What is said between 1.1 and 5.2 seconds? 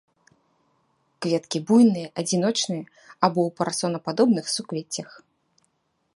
Кветкі буйныя, адзіночныя або ў парасонападобных суквеццях.